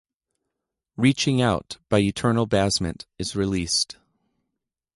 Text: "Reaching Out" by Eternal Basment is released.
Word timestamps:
"Reaching 0.97 1.43
Out" 1.43 1.77
by 1.87 1.99
Eternal 1.99 2.47
Basment 2.47 3.05
is 3.19 3.35
released. 3.35 3.97